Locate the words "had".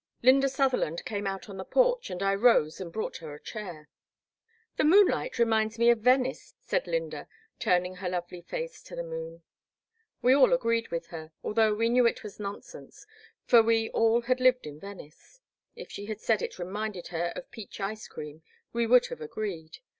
14.21-14.39, 16.07-16.19